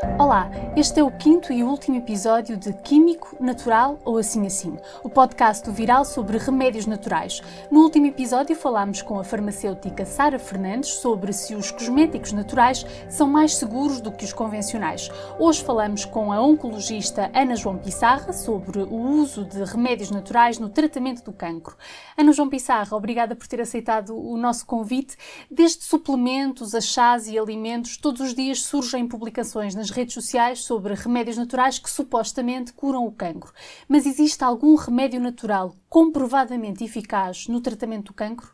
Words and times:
Olá, 0.00 0.48
este 0.76 1.00
é 1.00 1.02
o 1.02 1.10
quinto 1.10 1.52
e 1.52 1.64
último 1.64 1.96
episódio 1.96 2.56
de 2.56 2.72
Químico, 2.72 3.36
Natural 3.40 3.98
ou 4.04 4.16
Assim 4.16 4.46
Assim, 4.46 4.76
o 5.02 5.10
podcast 5.10 5.64
do 5.64 5.72
Viral 5.72 6.04
sobre 6.04 6.38
remédios 6.38 6.86
naturais. 6.86 7.40
No 7.68 7.80
último 7.80 8.06
episódio 8.06 8.54
falámos 8.54 9.02
com 9.02 9.18
a 9.18 9.24
farmacêutica 9.24 10.04
Sara 10.04 10.38
Fernandes 10.38 10.90
sobre 10.90 11.32
se 11.32 11.56
os 11.56 11.72
cosméticos 11.72 12.30
naturais 12.30 12.86
são 13.08 13.26
mais 13.26 13.56
seguros 13.56 14.00
do 14.00 14.12
que 14.12 14.24
os 14.24 14.32
convencionais. 14.32 15.10
Hoje 15.36 15.64
falamos 15.64 16.04
com 16.04 16.32
a 16.32 16.40
oncologista 16.40 17.28
Ana 17.34 17.56
João 17.56 17.76
Pissarra 17.76 18.32
sobre 18.32 18.78
o 18.78 18.94
uso 18.94 19.44
de 19.44 19.64
remédios 19.64 20.12
naturais 20.12 20.60
no 20.60 20.68
tratamento 20.68 21.24
do 21.24 21.32
cancro. 21.32 21.76
Ana 22.16 22.32
João 22.32 22.48
Pissarra, 22.48 22.96
obrigada 22.96 23.34
por 23.34 23.48
ter 23.48 23.60
aceitado 23.60 24.16
o 24.16 24.36
nosso 24.36 24.64
convite. 24.64 25.16
Desde 25.50 25.82
suplementos 25.82 26.72
a 26.72 26.80
chás 26.80 27.26
e 27.26 27.36
alimentos, 27.36 27.96
todos 27.96 28.20
os 28.20 28.32
dias 28.32 28.62
surgem 28.62 29.08
publicações 29.08 29.74
nas 29.74 29.87
redes 29.90 30.14
sociais 30.14 30.60
sobre 30.60 30.94
remédios 30.94 31.36
naturais 31.36 31.78
que 31.78 31.90
supostamente 31.90 32.72
curam 32.72 33.06
o 33.06 33.12
cancro. 33.12 33.52
Mas 33.88 34.06
existe 34.06 34.44
algum 34.44 34.74
remédio 34.74 35.20
natural 35.20 35.74
comprovadamente 35.88 36.84
eficaz 36.84 37.48
no 37.48 37.60
tratamento 37.60 38.06
do 38.06 38.14
cancro? 38.14 38.50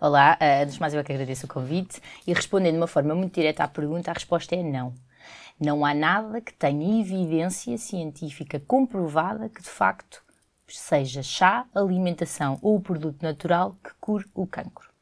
Olá, 0.00 0.36
uh, 0.40 0.62
antes 0.62 0.74
de 0.74 0.80
mais 0.80 0.92
eu 0.92 1.00
é 1.00 1.04
que 1.04 1.12
agradeço 1.12 1.46
o 1.46 1.48
convite 1.48 2.00
e 2.26 2.32
respondendo 2.32 2.74
de 2.74 2.80
uma 2.80 2.86
forma 2.86 3.14
muito 3.14 3.34
direta 3.34 3.64
à 3.64 3.68
pergunta, 3.68 4.10
a 4.10 4.14
resposta 4.14 4.54
é 4.54 4.62
não. 4.62 4.94
Não 5.58 5.84
há 5.84 5.94
nada 5.94 6.40
que 6.40 6.52
tenha 6.52 7.00
evidência 7.00 7.78
científica 7.78 8.60
comprovada 8.60 9.48
que 9.48 9.62
de 9.62 9.70
facto 9.70 10.22
seja 10.66 11.22
chá, 11.22 11.66
alimentação 11.74 12.58
ou 12.60 12.80
produto 12.80 13.22
natural 13.22 13.76
que 13.82 13.90
cure 14.00 14.26
o 14.34 14.46
cancro. 14.46 14.93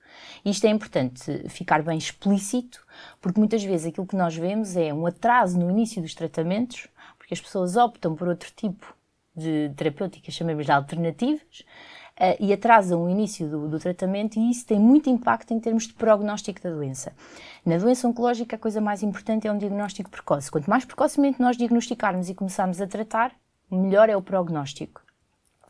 Isto 0.44 0.66
é 0.66 0.70
importante 0.70 1.48
ficar 1.48 1.82
bem 1.82 1.98
explícito, 1.98 2.84
porque 3.20 3.38
muitas 3.38 3.62
vezes 3.62 3.86
aquilo 3.86 4.06
que 4.06 4.16
nós 4.16 4.34
vemos 4.34 4.76
é 4.76 4.92
um 4.92 5.06
atraso 5.06 5.58
no 5.58 5.70
início 5.70 6.02
dos 6.02 6.14
tratamentos, 6.14 6.88
porque 7.18 7.34
as 7.34 7.40
pessoas 7.40 7.76
optam 7.76 8.14
por 8.14 8.28
outro 8.28 8.50
tipo 8.54 8.94
de 9.34 9.70
terapêuticas, 9.76 10.34
chamemos 10.34 10.66
de 10.66 10.72
alternativas, 10.72 11.64
uh, 12.20 12.36
e 12.38 12.52
atrasam 12.52 13.04
o 13.04 13.08
início 13.10 13.48
do, 13.48 13.68
do, 13.68 13.78
tratamento, 13.78 14.38
e 14.38 14.50
isso 14.50 14.66
tem 14.66 14.78
muito 14.78 15.08
impacto 15.08 15.52
em 15.52 15.60
termos 15.60 15.86
de 15.86 15.94
prognóstico 15.94 16.60
da 16.60 16.70
doença. 16.70 17.12
Na 17.64 17.78
doença 17.78 18.06
oncológica, 18.06 18.56
a 18.56 18.58
coisa 18.58 18.80
mais 18.80 19.02
importante 19.02 19.46
é 19.46 19.52
um 19.52 19.58
diagnóstico 19.58 20.10
precoce. 20.10 20.50
Quanto 20.50 20.68
mais 20.68 20.84
precocemente 20.84 21.40
nós 21.40 21.56
diagnosticarmos 21.56 22.28
e 22.28 22.34
começarmos 22.34 22.80
a 22.80 22.86
tratar, 22.86 23.32
melhor 23.70 24.08
é 24.08 24.16
o 24.16 24.22
prognóstico. 24.22 25.01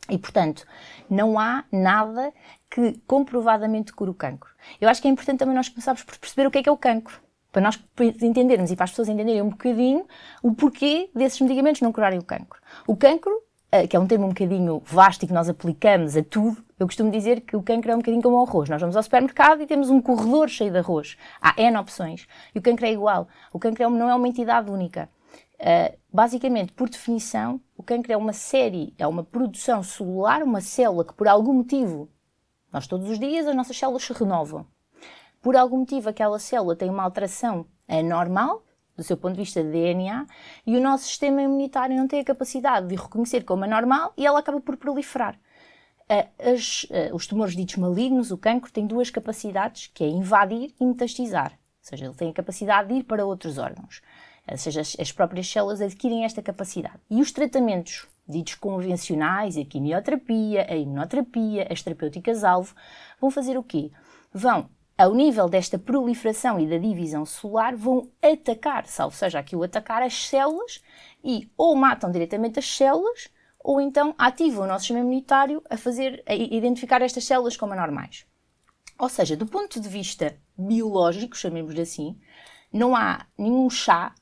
E, 0.09 0.17
portanto, 0.17 0.65
não 1.09 1.39
há 1.39 1.63
nada 1.71 2.33
que 2.69 2.99
comprovadamente 3.07 3.93
cure 3.93 4.11
o 4.11 4.13
cancro. 4.13 4.51
Eu 4.81 4.89
acho 4.89 5.01
que 5.01 5.07
é 5.07 5.11
importante 5.11 5.39
também 5.39 5.55
nós 5.55 5.69
começarmos 5.69 6.03
por 6.03 6.17
perceber 6.17 6.47
o 6.47 6.51
que 6.51 6.57
é 6.57 6.63
que 6.63 6.69
é 6.69 6.71
o 6.71 6.77
cancro. 6.77 7.21
Para 7.51 7.61
nós 7.61 7.79
entendermos 8.21 8.71
e 8.71 8.75
para 8.75 8.85
as 8.85 8.89
pessoas 8.89 9.07
entenderem 9.09 9.41
um 9.41 9.49
bocadinho 9.49 10.05
o 10.41 10.53
porquê 10.55 11.09
desses 11.13 11.39
medicamentos 11.39 11.81
não 11.81 11.91
curarem 11.91 12.17
o 12.17 12.23
cancro. 12.23 12.59
O 12.87 12.95
cancro, 12.95 13.31
eh, 13.71 13.85
que 13.85 13.95
é 13.95 13.99
um 13.99 14.07
termo 14.07 14.25
um 14.25 14.29
bocadinho 14.29 14.81
vasto 14.83 15.23
e 15.23 15.27
que 15.27 15.33
nós 15.33 15.47
aplicamos 15.47 16.17
a 16.17 16.23
tudo, 16.23 16.63
eu 16.79 16.87
costumo 16.87 17.11
dizer 17.11 17.41
que 17.41 17.55
o 17.55 17.61
cancro 17.61 17.91
é 17.91 17.95
um 17.95 17.99
bocadinho 17.99 18.23
como 18.23 18.37
o 18.37 18.43
arroz. 18.43 18.69
Nós 18.69 18.81
vamos 18.81 18.97
ao 18.97 19.03
supermercado 19.03 19.61
e 19.61 19.67
temos 19.67 19.91
um 19.91 20.01
corredor 20.01 20.49
cheio 20.49 20.71
de 20.71 20.79
arroz. 20.79 21.15
Há 21.39 21.53
N 21.61 21.77
opções. 21.77 22.27
E 22.55 22.59
o 22.59 22.61
cancro 22.61 22.87
é 22.87 22.91
igual. 22.91 23.27
O 23.53 23.59
cancro 23.59 23.83
é 23.83 23.89
não 23.89 24.09
é 24.09 24.15
uma 24.15 24.27
entidade 24.27 24.71
única. 24.71 25.07
Uh, 25.63 25.97
basicamente, 26.11 26.73
por 26.73 26.89
definição, 26.89 27.61
o 27.77 27.81
cancro 27.81 28.11
é 28.11 28.17
uma 28.17 28.33
série, 28.33 28.93
é 28.97 29.07
uma 29.07 29.23
produção 29.23 29.81
celular, 29.81 30.43
uma 30.43 30.59
célula 30.59 31.05
que 31.05 31.13
por 31.13 31.25
algum 31.25 31.53
motivo, 31.53 32.09
nós 32.69 32.85
todos 32.85 33.09
os 33.09 33.17
dias 33.17 33.47
as 33.47 33.55
nossas 33.55 33.77
células 33.77 34.03
se 34.03 34.11
renovam. 34.11 34.67
Por 35.41 35.55
algum 35.55 35.77
motivo 35.77 36.09
aquela 36.09 36.37
célula 36.37 36.75
tem 36.75 36.89
uma 36.89 37.03
alteração 37.03 37.65
anormal, 37.87 38.65
do 38.97 39.03
seu 39.03 39.15
ponto 39.15 39.35
de 39.35 39.39
vista 39.39 39.63
de 39.63 39.71
DNA, 39.71 40.27
e 40.67 40.75
o 40.75 40.81
nosso 40.81 41.05
sistema 41.05 41.41
imunitário 41.41 41.95
não 41.95 42.09
tem 42.09 42.19
a 42.19 42.25
capacidade 42.25 42.87
de 42.87 42.95
reconhecer 42.95 43.45
como 43.45 43.63
anormal 43.63 44.11
e 44.17 44.27
ela 44.27 44.39
acaba 44.39 44.59
por 44.59 44.75
proliferar. 44.75 45.39
Uh, 46.11 46.51
as, 46.53 46.83
uh, 46.83 47.15
os 47.15 47.25
tumores 47.25 47.55
ditos 47.55 47.77
malignos, 47.77 48.31
o 48.31 48.37
cancro, 48.37 48.69
tem 48.69 48.85
duas 48.85 49.09
capacidades, 49.09 49.89
que 49.93 50.03
é 50.03 50.07
invadir 50.09 50.75
e 50.77 50.85
metastizar. 50.85 51.53
Ou 51.53 51.89
seja, 51.89 52.05
ele 52.05 52.15
tem 52.15 52.29
a 52.31 52.33
capacidade 52.33 52.89
de 52.89 52.95
ir 52.95 53.03
para 53.03 53.25
outros 53.25 53.57
órgãos 53.57 54.01
ou 54.49 54.57
seja, 54.57 54.81
as, 54.81 54.95
as 54.99 55.11
próprias 55.11 55.49
células 55.49 55.81
adquirem 55.81 56.25
esta 56.25 56.41
capacidade. 56.41 56.99
E 57.09 57.21
os 57.21 57.31
tratamentos 57.31 58.07
ditos 58.27 58.55
convencionais, 58.55 59.57
a 59.57 59.65
quimioterapia, 59.65 60.65
a 60.69 60.75
imunoterapia, 60.75 61.67
as 61.69 61.81
terapêuticas-alvo, 61.81 62.73
vão 63.19 63.29
fazer 63.29 63.57
o 63.57 63.63
quê? 63.63 63.91
Vão, 64.33 64.69
ao 64.97 65.13
nível 65.13 65.49
desta 65.49 65.77
proliferação 65.77 66.59
e 66.59 66.67
da 66.67 66.77
divisão 66.77 67.25
celular, 67.25 67.75
vão 67.75 68.09
atacar, 68.21 68.85
salvo 68.87 69.15
seja 69.15 69.39
aqui 69.39 69.55
o 69.55 69.63
atacar 69.63 70.01
as 70.01 70.13
células 70.27 70.81
e 71.23 71.49
ou 71.57 71.75
matam 71.75 72.11
diretamente 72.11 72.59
as 72.59 72.65
células 72.65 73.29
ou 73.63 73.79
então 73.79 74.13
ativam 74.17 74.65
o 74.65 74.67
nosso 74.67 74.81
sistema 74.81 74.99
imunitário 74.99 75.63
a 75.69 75.77
fazer, 75.77 76.21
a 76.25 76.35
identificar 76.35 77.01
estas 77.01 77.23
células 77.23 77.55
como 77.55 77.73
anormais. 77.73 78.25
Ou 78.99 79.07
seja, 79.07 79.37
do 79.37 79.45
ponto 79.45 79.79
de 79.79 79.87
vista 79.87 80.37
biológico, 80.57 81.37
chamemos-lhe 81.37 81.81
assim, 81.81 82.19
não 82.71 82.95
há 82.95 83.25
nenhum 83.37 83.69
chá 83.69 84.13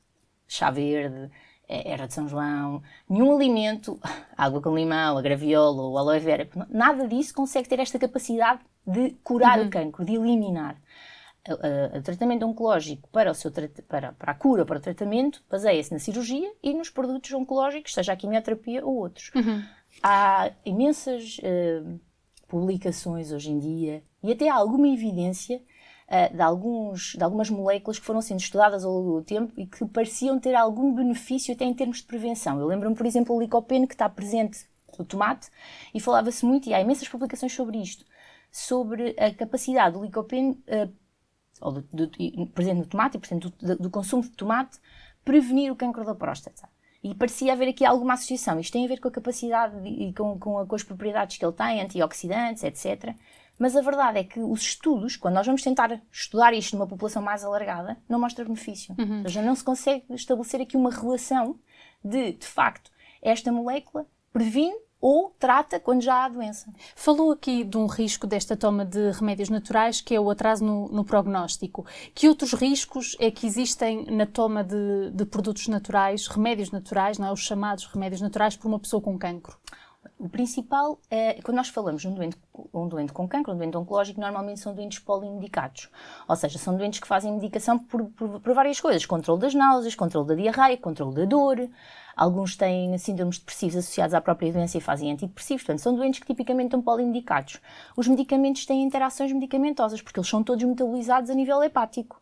chá 0.52 0.70
verde, 0.70 1.30
é, 1.68 1.90
era 1.90 2.06
de 2.06 2.14
São 2.14 2.28
João, 2.28 2.82
nenhum 3.08 3.34
alimento, 3.34 3.98
água 4.36 4.60
com 4.60 4.76
limão, 4.76 5.16
a 5.16 5.22
graviola 5.22 5.82
ou 5.82 5.96
aloe 5.96 6.20
vera, 6.20 6.48
nada 6.68 7.08
disso 7.08 7.34
consegue 7.34 7.68
ter 7.68 7.80
esta 7.80 7.98
capacidade 7.98 8.60
de 8.86 9.10
curar 9.22 9.58
uhum. 9.58 9.66
o 9.66 9.70
cancro, 9.70 10.04
de 10.04 10.14
eliminar. 10.14 10.76
O, 11.98 12.02
tratamento 12.02 12.46
oncológico 12.46 13.08
para, 13.08 13.32
o 13.32 13.34
seu, 13.34 13.50
para, 13.88 14.12
para 14.12 14.30
a 14.30 14.34
cura, 14.34 14.64
para 14.64 14.78
o 14.78 14.80
tratamento, 14.80 15.42
baseia-se 15.50 15.92
na 15.92 15.98
cirurgia 15.98 16.52
e 16.62 16.72
nos 16.72 16.88
produtos 16.88 17.32
oncológicos, 17.32 17.94
seja 17.94 18.12
a 18.12 18.16
quimioterapia 18.16 18.84
ou 18.86 18.94
outros. 18.94 19.32
Uhum. 19.34 19.60
Há 20.00 20.52
imensas 20.64 21.38
uh, 21.38 21.98
publicações 22.46 23.32
hoje 23.32 23.50
em 23.50 23.58
dia 23.58 24.04
e 24.22 24.30
até 24.30 24.48
há 24.48 24.54
alguma 24.54 24.86
evidência 24.86 25.60
uh, 26.12 26.34
de, 26.34 26.42
alguns, 26.42 27.14
de 27.16 27.24
algumas 27.24 27.48
moléculas 27.48 27.98
que 27.98 28.04
foram 28.04 28.20
sendo 28.20 28.40
estudadas 28.40 28.84
ao 28.84 28.92
longo 28.92 29.20
do 29.20 29.24
tempo 29.24 29.52
e 29.56 29.66
que 29.66 29.84
pareciam 29.86 30.38
ter 30.38 30.54
algum 30.54 30.94
benefício 30.94 31.54
até 31.54 31.64
em 31.64 31.72
termos 31.72 31.98
de 31.98 32.04
prevenção. 32.04 32.60
Eu 32.60 32.66
lembro-me, 32.66 32.94
por 32.94 33.06
exemplo, 33.06 33.34
o 33.34 33.40
licopeno 33.40 33.88
que 33.88 33.94
está 33.94 34.08
presente 34.08 34.66
no 34.98 35.04
tomate 35.04 35.48
e 35.94 36.00
falava-se 36.00 36.44
muito, 36.44 36.68
e 36.68 36.74
há 36.74 36.80
imensas 36.80 37.08
publicações 37.08 37.54
sobre 37.54 37.78
isto, 37.78 38.04
sobre 38.50 39.16
a 39.18 39.32
capacidade 39.32 39.96
do 39.96 40.04
licopeno, 40.04 40.52
uh, 40.68 40.92
ou 41.60 41.72
do, 41.72 41.82
do, 41.82 42.46
presente 42.48 42.78
no 42.78 42.86
tomate 42.86 43.16
e, 43.16 43.20
portanto, 43.20 43.52
do, 43.58 43.76
do 43.76 43.90
consumo 43.90 44.22
de 44.22 44.30
tomate, 44.30 44.78
prevenir 45.24 45.72
o 45.72 45.76
cancro 45.76 46.04
da 46.04 46.14
próstata. 46.14 46.68
E 47.02 47.14
parecia 47.14 47.52
haver 47.52 47.68
aqui 47.68 47.84
alguma 47.84 48.14
associação. 48.14 48.60
Isto 48.60 48.74
tem 48.74 48.84
a 48.84 48.88
ver 48.88 49.00
com 49.00 49.08
a 49.08 49.10
capacidade 49.10 49.76
e 49.88 50.12
com, 50.12 50.38
com, 50.38 50.64
com 50.64 50.74
as 50.74 50.84
propriedades 50.84 51.36
que 51.36 51.44
ele 51.44 51.52
tem, 51.52 51.80
antioxidantes, 51.80 52.62
etc. 52.62 53.16
Mas 53.62 53.76
a 53.76 53.80
verdade 53.80 54.18
é 54.18 54.24
que 54.24 54.40
os 54.40 54.60
estudos, 54.60 55.14
quando 55.14 55.34
nós 55.34 55.46
vamos 55.46 55.62
tentar 55.62 56.02
estudar 56.10 56.52
isto 56.52 56.74
numa 56.74 56.84
população 56.84 57.22
mais 57.22 57.44
alargada, 57.44 57.96
não 58.08 58.18
mostra 58.18 58.44
benefício. 58.44 58.92
Uhum. 58.98 59.18
Ou 59.18 59.22
seja, 59.22 59.40
não 59.40 59.54
se 59.54 59.62
consegue 59.62 60.04
estabelecer 60.10 60.60
aqui 60.60 60.76
uma 60.76 60.90
relação 60.90 61.56
de, 62.04 62.32
de 62.32 62.44
facto, 62.44 62.90
esta 63.22 63.52
molécula 63.52 64.04
previne 64.32 64.74
ou 65.00 65.30
trata 65.38 65.78
quando 65.78 66.02
já 66.02 66.24
há 66.24 66.28
doença. 66.28 66.72
Falou 66.96 67.30
aqui 67.30 67.62
de 67.62 67.76
um 67.76 67.86
risco 67.86 68.26
desta 68.26 68.56
toma 68.56 68.84
de 68.84 69.12
remédios 69.12 69.48
naturais, 69.48 70.00
que 70.00 70.12
é 70.12 70.18
o 70.18 70.28
atraso 70.28 70.64
no, 70.64 70.88
no 70.88 71.04
prognóstico. 71.04 71.86
Que 72.16 72.28
outros 72.28 72.54
riscos 72.54 73.16
é 73.20 73.30
que 73.30 73.46
existem 73.46 74.06
na 74.06 74.26
toma 74.26 74.64
de, 74.64 75.12
de, 75.12 75.24
produtos 75.24 75.68
naturais, 75.68 76.26
remédios 76.26 76.72
naturais, 76.72 77.16
não 77.16 77.28
é? 77.28 77.32
os 77.32 77.44
chamados 77.44 77.86
remédios 77.86 78.20
naturais, 78.20 78.56
por 78.56 78.66
uma 78.66 78.80
pessoa 78.80 79.00
com 79.00 79.16
cancro? 79.16 79.56
O 80.22 80.28
principal 80.28 81.00
é, 81.10 81.42
quando 81.42 81.56
nós 81.56 81.68
falamos 81.68 82.00
de 82.00 82.06
um 82.06 82.14
doente, 82.14 82.36
um 82.72 82.86
doente 82.86 83.12
com 83.12 83.26
cancro, 83.26 83.52
um 83.52 83.58
doente 83.58 83.76
oncológico, 83.76 84.20
normalmente 84.20 84.60
são 84.60 84.72
doentes 84.72 85.00
polimedicados. 85.00 85.90
Ou 86.28 86.36
seja, 86.36 86.60
são 86.60 86.76
doentes 86.76 87.00
que 87.00 87.08
fazem 87.08 87.32
medicação 87.32 87.76
por, 87.76 88.04
por, 88.04 88.38
por 88.38 88.54
várias 88.54 88.80
coisas. 88.80 89.04
Controle 89.04 89.40
das 89.40 89.52
náuseas, 89.52 89.96
controle 89.96 90.28
da 90.28 90.34
diarreia, 90.36 90.76
controle 90.76 91.12
da 91.16 91.24
dor. 91.24 91.68
Alguns 92.14 92.54
têm 92.54 92.96
síndromes 92.98 93.40
depressivos 93.40 93.78
associados 93.78 94.14
à 94.14 94.20
própria 94.20 94.52
doença 94.52 94.78
e 94.78 94.80
fazem 94.80 95.10
antidepressivos. 95.10 95.64
Portanto, 95.64 95.80
são 95.80 95.92
doentes 95.92 96.20
que 96.20 96.26
tipicamente 96.26 96.66
estão 96.66 96.80
polimedicados. 96.80 97.60
Os 97.96 98.06
medicamentos 98.06 98.64
têm 98.64 98.80
interações 98.84 99.32
medicamentosas, 99.32 100.00
porque 100.00 100.20
eles 100.20 100.28
são 100.28 100.44
todos 100.44 100.62
metabolizados 100.62 101.30
a 101.30 101.34
nível 101.34 101.60
hepático. 101.64 102.21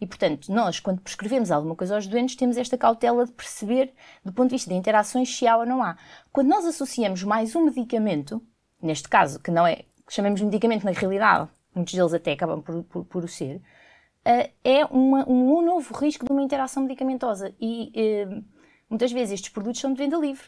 E, 0.00 0.06
portanto, 0.06 0.52
nós, 0.52 0.78
quando 0.78 1.00
prescrevemos 1.00 1.50
alguma 1.50 1.74
coisa 1.74 1.94
aos 1.94 2.06
doentes, 2.06 2.36
temos 2.36 2.56
esta 2.56 2.78
cautela 2.78 3.26
de 3.26 3.32
perceber, 3.32 3.92
do 4.24 4.32
ponto 4.32 4.50
de 4.50 4.54
vista 4.54 4.70
de 4.70 4.76
interações, 4.76 5.36
se 5.36 5.46
há 5.46 5.56
ou 5.56 5.66
não 5.66 5.82
há. 5.82 5.96
Quando 6.32 6.48
nós 6.48 6.64
associamos 6.64 7.22
mais 7.24 7.56
um 7.56 7.64
medicamento, 7.64 8.40
neste 8.80 9.08
caso, 9.08 9.40
que 9.40 9.50
não 9.50 9.66
é, 9.66 9.84
que 10.06 10.14
chamamos 10.14 10.38
de 10.40 10.46
medicamento, 10.46 10.84
na 10.84 10.92
realidade, 10.92 11.48
muitos 11.74 11.94
deles 11.94 12.14
até 12.14 12.32
acabam 12.32 12.62
por, 12.62 12.84
por, 12.84 13.04
por 13.04 13.24
o 13.24 13.28
ser, 13.28 13.56
uh, 13.56 14.50
é 14.64 14.84
uma, 14.86 15.28
um 15.28 15.62
novo 15.62 15.92
risco 15.94 16.24
de 16.24 16.32
uma 16.32 16.42
interação 16.42 16.84
medicamentosa. 16.84 17.52
E 17.60 17.92
uh, 17.96 18.44
muitas 18.88 19.10
vezes 19.10 19.34
estes 19.34 19.50
produtos 19.50 19.80
são 19.80 19.92
de 19.92 19.98
venda 19.98 20.16
livre 20.16 20.46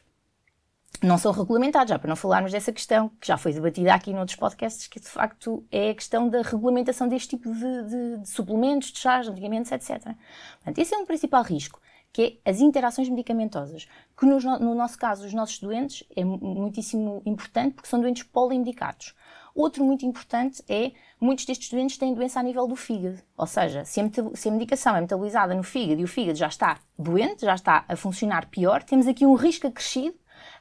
não 1.02 1.16
são 1.16 1.32
regulamentados, 1.32 1.90
já 1.90 1.98
para 1.98 2.08
não 2.08 2.16
falarmos 2.16 2.52
dessa 2.52 2.72
questão, 2.72 3.10
que 3.20 3.26
já 3.26 3.38
foi 3.38 3.52
debatida 3.52 3.94
aqui 3.94 4.12
noutros 4.12 4.37
podcasts, 4.37 4.87
que 4.87 5.00
de 5.00 5.08
facto 5.08 5.64
é 5.70 5.90
a 5.90 5.94
questão 5.94 6.28
da 6.28 6.42
regulamentação 6.42 7.08
deste 7.08 7.37
tipo 7.37 7.52
de, 7.54 7.82
de, 7.84 8.19
de 8.19 8.28
suplementos, 8.28 8.92
de 8.92 8.98
chás, 8.98 9.25
de 9.25 9.31
medicamentos, 9.32 9.72
etc. 9.72 10.02
Portanto, 10.02 10.78
esse 10.78 10.94
é 10.94 10.98
um 10.98 11.06
principal 11.06 11.42
risco. 11.42 11.81
que 12.12 12.40
é 12.44 12.50
as 12.50 12.60
interações 12.60 13.08
medicamentosas, 13.08 13.87
que 14.19 14.26
no, 14.26 14.38
no 14.58 14.75
nosso 14.75 14.98
caso, 14.98 15.25
os 15.25 15.32
nossos 15.32 15.58
doentes, 15.60 16.04
é 16.14 16.25
muitíssimo 16.25 17.22
importante 17.25 17.75
porque 17.75 17.88
são 17.88 18.00
doentes 18.00 18.25
polimedicados. 18.25 19.14
Outro 19.54 19.84
muito 19.84 20.04
importante 20.04 20.62
é, 20.69 20.93
muitos 21.20 21.44
destes 21.44 21.70
doentes 21.70 21.98
têm 21.98 22.14
doença 22.14 22.40
a 22.40 22.43
nível 22.43 22.66
do 22.66 22.76
fígado, 22.76 23.20
ou 23.36 23.46
seja, 23.46 23.84
se 23.84 24.00
a, 24.00 24.04
se 24.34 24.48
a 24.48 24.52
medicação 24.52 24.94
é 24.94 25.00
metabolizada 25.00 25.54
no 25.54 25.62
fígado 25.62 26.00
e 26.00 26.04
o 26.04 26.08
fígado 26.08 26.38
já 26.38 26.48
está 26.48 26.78
doente, 26.98 27.44
já 27.44 27.54
está 27.54 27.84
a 27.88 27.96
funcionar 27.96 28.46
pior, 28.46 28.82
temos 28.82 29.06
aqui 29.06 29.25
um 29.25 29.34
risco 29.34 29.66
acrescido 29.66 30.14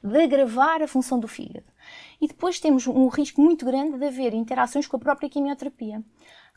de 0.04 0.24
agravar 0.24 0.82
a 0.82 0.88
função 0.88 1.20
do 1.20 1.28
fígado. 1.28 1.68
E 2.20 2.28
depois 2.28 2.60
temos 2.60 2.88
um 2.88 3.08
risco 3.08 3.42
muito 3.42 3.66
grande 3.66 3.98
de 3.98 4.06
haver 4.06 4.34
interações 4.34 4.88
com 4.88 4.98
a 4.98 5.00
própria 5.00 5.30
quimioterapia, 5.30 6.04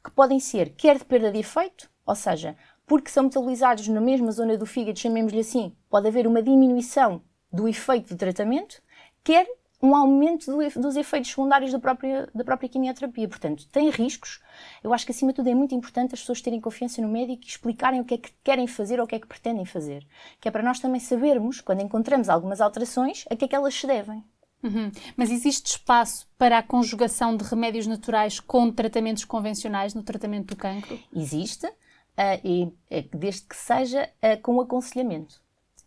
que 0.02 0.10
podem 0.10 0.40
ser 0.40 0.70
quer 0.70 0.98
de 0.98 1.04
perda 1.04 1.30
de 1.30 1.38
efeito, 1.38 1.90
ou 2.04 2.14
seja, 2.14 2.56
porque 2.86 3.10
são 3.10 3.24
metabolizados 3.24 3.86
na 3.88 4.00
mesma 4.00 4.32
zona 4.32 4.56
do 4.56 4.66
fígado, 4.66 4.98
chamemos-lhe 4.98 5.40
assim, 5.40 5.74
pode 5.88 6.08
haver 6.08 6.26
uma 6.26 6.42
diminuição 6.42 7.22
do 7.52 7.68
efeito 7.68 8.08
do 8.08 8.16
tratamento, 8.16 8.82
quer 9.22 9.46
um 9.82 9.96
aumento 9.96 10.46
do, 10.46 10.81
dos 10.81 10.96
efeitos 10.96 11.31
secundários 11.31 11.73
da 11.73 11.79
própria, 11.79 12.29
da 12.32 12.44
própria 12.44 12.69
quimioterapia. 12.69 13.29
Portanto, 13.29 13.67
tem 13.70 13.90
riscos. 13.90 14.40
Eu 14.82 14.94
acho 14.94 15.05
que, 15.05 15.11
acima 15.11 15.32
de 15.32 15.37
tudo, 15.37 15.49
é 15.49 15.55
muito 15.55 15.75
importante 15.75 16.14
as 16.14 16.20
pessoas 16.20 16.40
terem 16.40 16.61
confiança 16.61 17.02
no 17.02 17.08
médico 17.08 17.43
e 17.44 17.49
explicarem 17.49 18.00
o 18.00 18.05
que 18.05 18.14
é 18.14 18.19
que 18.19 18.31
querem 18.44 18.67
fazer 18.67 19.00
ou 19.00 19.05
o 19.05 19.08
que 19.08 19.17
é 19.17 19.19
que 19.19 19.26
pretendem 19.26 19.64
fazer. 19.64 20.06
Que 20.40 20.49
é 20.49 20.50
para 20.50 20.62
nós 20.62 20.79
também 20.79 21.00
sabermos, 21.00 21.61
quando 21.61 21.82
encontramos 21.82 22.29
algumas 22.29 22.61
alterações, 22.61 23.25
a 23.29 23.34
que 23.34 23.44
é 23.44 23.49
que 23.49 23.56
elas 23.56 23.75
se 23.75 23.87
devem. 23.87 24.25
Uhum. 24.62 24.93
Mas 25.17 25.32
existe 25.32 25.67
espaço 25.67 26.28
para 26.38 26.58
a 26.58 26.62
conjugação 26.62 27.37
de 27.37 27.43
remédios 27.43 27.88
naturais 27.88 28.38
com 28.38 28.70
tratamentos 28.70 29.25
convencionais 29.25 29.93
no 29.93 30.05
tratamento 30.05 30.55
do 30.55 30.56
cancro? 30.56 30.96
Existe, 31.12 31.67
uh, 31.67 32.40
e, 32.44 32.64
uh, 32.64 33.19
desde 33.19 33.43
que 33.43 33.56
seja 33.56 34.08
uh, 34.23 34.40
com 34.40 34.61
aconselhamento 34.61 35.41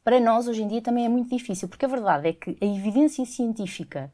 para 0.05 0.19
nós 0.19 0.47
hoje 0.47 0.61
em 0.61 0.67
dia 0.67 0.83
também 0.83 1.03
é 1.03 1.09
muito 1.09 1.35
difícil, 1.35 1.67
porque 1.67 1.83
a 1.83 1.87
verdade 1.87 2.27
é 2.27 2.33
que 2.33 2.55
a 2.61 2.65
evidência 2.65 3.25
científica, 3.25 4.13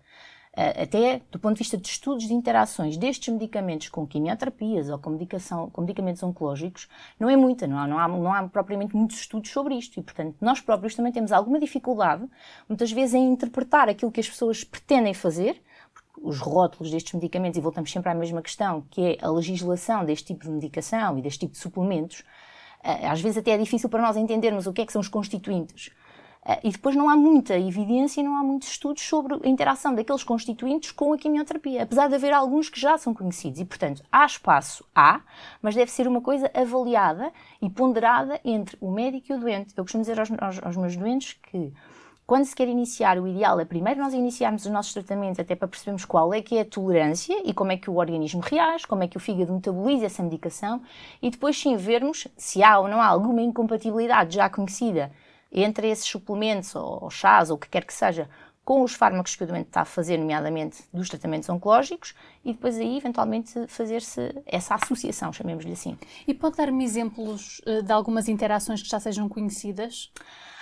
eh, 0.55 0.83
até 0.83 1.21
do 1.29 1.37
ponto 1.37 1.55
de 1.55 1.59
vista 1.59 1.77
de 1.77 1.85
estudos 1.85 2.29
de 2.29 2.33
interações 2.33 2.95
destes 2.95 3.33
medicamentos 3.33 3.89
com 3.89 4.07
quimioterapias 4.07 4.89
ou 4.89 4.97
com, 4.97 5.09
medicação, 5.09 5.69
com 5.69 5.81
medicamentos 5.81 6.23
oncológicos, 6.23 6.87
não 7.19 7.29
é 7.29 7.35
muita, 7.35 7.67
não 7.67 7.77
há, 7.77 7.85
não, 7.85 7.99
há, 7.99 8.07
não 8.07 8.33
há 8.33 8.47
propriamente 8.47 8.95
muitos 8.95 9.19
estudos 9.19 9.51
sobre 9.51 9.75
isto. 9.75 9.99
E, 9.99 10.01
portanto, 10.01 10.37
nós 10.39 10.61
próprios 10.61 10.95
também 10.95 11.11
temos 11.11 11.33
alguma 11.33 11.59
dificuldade, 11.59 12.25
muitas 12.69 12.89
vezes, 12.89 13.13
em 13.13 13.29
interpretar 13.29 13.89
aquilo 13.89 14.13
que 14.13 14.21
as 14.21 14.29
pessoas 14.29 14.63
pretendem 14.63 15.13
fazer, 15.13 15.61
os 16.21 16.39
rótulos 16.39 16.89
destes 16.89 17.11
medicamentos, 17.11 17.57
e 17.57 17.61
voltamos 17.61 17.91
sempre 17.91 18.09
à 18.09 18.15
mesma 18.15 18.41
questão, 18.41 18.85
que 18.89 19.01
é 19.01 19.17
a 19.21 19.29
legislação 19.29 20.05
deste 20.05 20.27
tipo 20.27 20.45
de 20.45 20.51
medicação 20.51 21.19
e 21.19 21.21
deste 21.21 21.39
tipo 21.39 21.51
de 21.51 21.59
suplementos, 21.59 22.23
às 22.83 23.21
vezes 23.21 23.37
até 23.37 23.51
é 23.51 23.57
difícil 23.57 23.89
para 23.89 24.01
nós 24.01 24.17
entendermos 24.17 24.67
o 24.67 24.73
que 24.73 24.81
é 24.81 24.85
que 24.85 24.91
são 24.91 25.01
os 25.01 25.07
constituintes. 25.07 25.91
Eh, 26.43 26.59
e 26.63 26.71
depois 26.71 26.95
não 26.95 27.07
há 27.09 27.15
muita 27.15 27.57
evidência 27.57 28.21
e 28.21 28.23
não 28.23 28.35
há 28.35 28.43
muitos 28.43 28.69
estudos 28.69 29.03
sobre 29.03 29.35
a 29.35 29.47
interação 29.47 29.93
daqueles 29.93 30.23
constituintes 30.23 30.91
com 30.91 31.13
a 31.13 31.17
quimioterapia, 31.17 31.83
apesar 31.83 32.07
de 32.07 32.15
haver 32.15 32.33
alguns 32.33 32.69
que 32.69 32.79
já 32.79 32.97
são 32.97 33.13
conhecidos. 33.13 33.59
E, 33.59 33.65
portanto, 33.65 34.03
há 34.11 34.25
espaço, 34.25 34.83
há, 34.95 35.21
mas 35.61 35.75
deve 35.75 35.91
ser 35.91 36.07
uma 36.07 36.21
coisa 36.21 36.49
avaliada 36.53 37.31
e 37.61 37.69
ponderada 37.69 38.39
entre 38.43 38.77
o 38.81 38.91
médico 38.91 39.31
e 39.31 39.35
o 39.35 39.39
doente. 39.39 39.73
Eu 39.77 39.83
costumo 39.83 40.01
dizer 40.03 40.19
aos, 40.19 40.31
aos, 40.31 40.63
aos 40.63 40.77
meus 40.77 40.95
doentes 40.95 41.33
que 41.33 41.71
quando 42.31 42.45
se 42.45 42.55
quer 42.55 42.69
iniciar, 42.69 43.19
o 43.19 43.27
ideal 43.27 43.59
é 43.59 43.65
primeiro 43.65 43.99
nós 43.99 44.13
iniciarmos 44.13 44.63
os 44.63 44.71
nossos 44.71 44.93
tratamentos 44.93 45.37
até 45.37 45.53
para 45.53 45.67
percebermos 45.67 46.05
qual 46.05 46.33
é 46.33 46.41
que 46.41 46.55
é 46.55 46.61
a 46.61 46.65
tolerância 46.65 47.35
e 47.43 47.53
como 47.53 47.73
é 47.73 47.77
que 47.77 47.89
o 47.89 47.97
organismo 47.97 48.39
reage, 48.39 48.87
como 48.87 49.03
é 49.03 49.07
que 49.09 49.17
o 49.17 49.19
fígado 49.19 49.51
metaboliza 49.51 50.05
essa 50.05 50.23
medicação 50.23 50.81
e 51.21 51.29
depois 51.29 51.59
sim 51.59 51.75
vermos 51.75 52.29
se 52.37 52.63
há 52.63 52.79
ou 52.79 52.87
não 52.87 53.01
há 53.01 53.07
alguma 53.07 53.41
incompatibilidade 53.41 54.35
já 54.35 54.49
conhecida 54.49 55.11
entre 55.51 55.89
esses 55.89 56.05
suplementos 56.05 56.73
ou 56.73 57.09
chás 57.09 57.49
ou 57.49 57.57
o 57.57 57.59
que 57.59 57.67
quer 57.67 57.83
que 57.83 57.93
seja 57.93 58.29
com 58.63 58.81
os 58.81 58.93
fármacos 58.93 59.35
que 59.35 59.43
o 59.43 59.47
doente 59.47 59.67
está 59.67 59.81
a 59.81 59.85
fazer, 59.85 60.17
nomeadamente 60.17 60.85
dos 60.93 61.09
tratamentos 61.09 61.49
oncológicos, 61.49 62.15
e 62.45 62.53
depois 62.53 62.77
aí, 62.77 62.95
eventualmente, 62.95 63.67
fazer-se 63.67 64.33
essa 64.45 64.75
associação, 64.75 65.33
chamemos-lhe 65.33 65.73
assim. 65.73 65.97
E 66.25 66.33
pode 66.33 66.57
dar-me 66.57 66.85
exemplos 66.85 67.59
uh, 67.67 67.81
de 67.81 67.91
algumas 67.91 68.29
interações 68.29 68.81
que 68.81 68.87
já 68.87 68.99
sejam 68.99 69.27
conhecidas? 69.27 70.11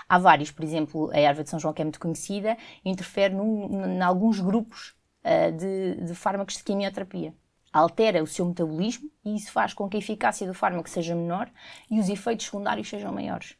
Há 0.09 0.17
vários, 0.17 0.51
por 0.51 0.65
exemplo, 0.65 1.11
a 1.13 1.19
erva 1.19 1.43
de 1.43 1.49
São 1.49 1.59
João, 1.59 1.73
que 1.73 1.81
é 1.81 1.85
muito 1.85 1.99
conhecida, 1.99 2.57
interfere 2.83 3.35
em 3.35 4.01
alguns 4.01 4.39
grupos 4.39 4.95
uh, 5.23 5.51
de, 5.55 6.03
de 6.03 6.15
fármacos 6.15 6.57
de 6.57 6.63
quimioterapia 6.63 7.33
altera 7.71 8.23
o 8.23 8.27
seu 8.27 8.45
metabolismo 8.45 9.09
e 9.23 9.35
isso 9.35 9.51
faz 9.51 9.73
com 9.73 9.87
que 9.87 9.97
a 9.97 9.99
eficácia 9.99 10.47
do 10.47 10.53
fármaco 10.53 10.89
seja 10.89 11.15
menor 11.15 11.49
e 11.89 11.99
os 11.99 12.09
efeitos 12.09 12.45
secundários 12.45 12.89
sejam 12.89 13.13
maiores. 13.13 13.55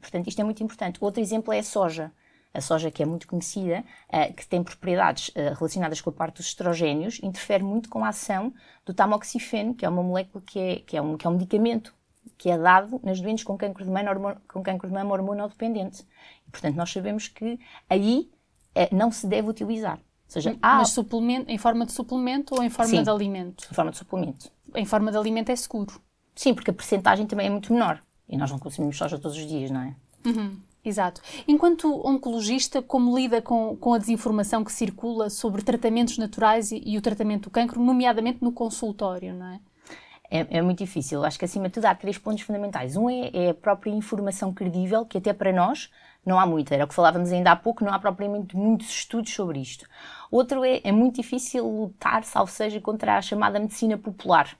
Portanto, 0.00 0.28
isto 0.28 0.40
é 0.40 0.44
muito 0.44 0.62
importante. 0.62 0.98
Outro 1.00 1.20
exemplo 1.20 1.52
é 1.52 1.58
a 1.58 1.62
soja. 1.62 2.12
A 2.52 2.60
soja, 2.60 2.88
que 2.88 3.02
é 3.02 3.06
muito 3.06 3.26
conhecida, 3.26 3.84
uh, 4.08 4.32
que 4.32 4.46
tem 4.46 4.62
propriedades 4.62 5.28
uh, 5.30 5.54
relacionadas 5.58 6.00
com 6.00 6.10
a 6.10 6.12
parte 6.12 6.36
dos 6.36 6.46
estrogénios, 6.46 7.18
interfere 7.20 7.64
muito 7.64 7.88
com 7.88 8.04
a 8.04 8.08
ação 8.08 8.54
do 8.86 8.94
tamoxifeno, 8.94 9.74
que 9.74 9.84
é 9.84 9.88
uma 9.88 10.04
molécula 10.04 10.44
que 10.46 10.58
é, 10.60 10.76
que 10.76 10.96
é, 10.96 11.02
um, 11.02 11.16
que 11.16 11.26
é 11.26 11.30
um 11.30 11.32
medicamento 11.32 11.92
que 12.36 12.50
é 12.50 12.58
dado 12.58 13.00
nas 13.02 13.20
doentes 13.20 13.44
com 13.44 13.56
cancro 13.56 13.84
de 13.84 13.90
mama, 13.90 14.40
com 14.48 14.62
cancro 14.62 14.88
de 14.88 14.94
mama 14.94 15.12
hormonodependente. 15.14 16.06
E, 16.46 16.50
portanto, 16.50 16.76
nós 16.76 16.90
sabemos 16.90 17.28
que 17.28 17.58
aí 17.88 18.30
é, 18.74 18.94
não 18.94 19.10
se 19.10 19.26
deve 19.26 19.48
utilizar. 19.48 19.96
Ou 19.96 20.02
seja, 20.26 20.56
há... 20.60 20.76
Mas 20.76 20.90
suplemento, 20.90 21.50
em 21.50 21.58
forma 21.58 21.86
de 21.86 21.92
suplemento 21.92 22.54
ou 22.54 22.62
em 22.62 22.70
forma 22.70 22.90
Sim, 22.90 23.02
de 23.02 23.10
alimento? 23.10 23.66
Em 23.70 23.74
forma 23.74 23.90
de 23.90 23.98
suplemento. 23.98 24.50
Em 24.74 24.84
forma 24.84 25.10
de 25.10 25.16
alimento 25.16 25.50
é 25.50 25.56
seguro? 25.56 26.00
Sim, 26.34 26.54
porque 26.54 26.70
a 26.70 26.74
percentagem 26.74 27.26
também 27.26 27.46
é 27.46 27.50
muito 27.50 27.72
menor. 27.72 28.02
E 28.28 28.36
nós 28.36 28.50
não 28.50 28.58
consumimos 28.58 28.96
soja 28.96 29.18
todos 29.18 29.36
os 29.36 29.46
dias, 29.46 29.70
não 29.70 29.82
é? 29.82 29.94
Uhum, 30.26 30.58
exato. 30.84 31.20
Enquanto 31.46 32.06
oncologista, 32.06 32.82
como 32.82 33.16
lida 33.16 33.40
com, 33.40 33.76
com 33.76 33.94
a 33.94 33.98
desinformação 33.98 34.64
que 34.64 34.72
circula 34.72 35.30
sobre 35.30 35.62
tratamentos 35.62 36.18
naturais 36.18 36.72
e, 36.72 36.82
e 36.84 36.98
o 36.98 37.02
tratamento 37.02 37.44
do 37.44 37.50
cancro, 37.50 37.80
nomeadamente 37.80 38.42
no 38.42 38.50
consultório, 38.50 39.34
não 39.34 39.46
é? 39.46 39.60
É, 40.30 40.58
é, 40.58 40.62
muito 40.62 40.78
difícil. 40.78 41.24
Acho 41.24 41.38
que, 41.38 41.44
acima 41.44 41.68
de 41.68 41.74
tudo, 41.74 41.86
há 41.86 41.94
três 41.94 42.18
pontos 42.18 42.42
fundamentais. 42.42 42.96
Um 42.96 43.08
é, 43.08 43.30
é, 43.32 43.50
a 43.50 43.54
própria 43.54 43.90
informação 43.90 44.52
credível, 44.52 45.04
que 45.04 45.18
até 45.18 45.32
para 45.32 45.52
nós 45.52 45.90
não 46.24 46.40
há 46.40 46.46
muita. 46.46 46.74
Era 46.74 46.84
o 46.84 46.88
que 46.88 46.94
falávamos 46.94 47.30
ainda 47.30 47.52
há 47.52 47.56
pouco, 47.56 47.84
não 47.84 47.92
há 47.92 47.98
propriamente 47.98 48.56
muitos 48.56 48.88
estudos 48.88 49.32
sobre 49.32 49.60
isto. 49.60 49.86
Outro 50.30 50.64
é, 50.64 50.80
é 50.82 50.92
muito 50.92 51.16
difícil 51.16 51.66
lutar, 51.66 52.24
salvo 52.24 52.50
seja, 52.50 52.80
contra 52.80 53.18
a 53.18 53.22
chamada 53.22 53.58
medicina 53.58 53.96
popular. 53.98 54.56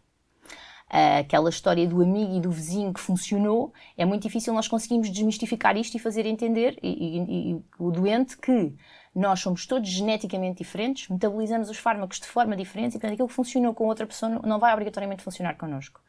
Uh, 0.92 1.20
aquela 1.20 1.48
história 1.48 1.88
do 1.88 2.00
amigo 2.02 2.36
e 2.36 2.40
do 2.40 2.50
vizinho 2.50 2.92
que 2.92 3.00
funcionou, 3.00 3.72
é 3.96 4.04
muito 4.04 4.22
difícil 4.22 4.52
nós 4.52 4.68
conseguirmos 4.68 5.10
desmistificar 5.10 5.76
isto 5.76 5.96
e 5.96 5.98
fazer 5.98 6.26
entender 6.26 6.78
e, 6.82 6.88
e, 6.88 7.50
e 7.52 7.62
o 7.78 7.90
doente 7.90 8.36
que 8.36 8.72
nós 9.14 9.40
somos 9.40 9.66
todos 9.66 9.88
geneticamente 9.88 10.58
diferentes, 10.58 11.08
metabolizamos 11.08 11.70
os 11.70 11.78
fármacos 11.78 12.18
de 12.18 12.26
forma 12.26 12.56
diferente 12.56 12.90
e, 12.90 12.92
portanto, 12.92 13.12
aquilo 13.12 13.28
que 13.28 13.34
funcionou 13.34 13.72
com 13.74 13.86
outra 13.86 14.06
pessoa 14.06 14.40
não 14.44 14.58
vai 14.58 14.72
obrigatoriamente 14.72 15.22
funcionar 15.22 15.56
connosco. 15.56 16.00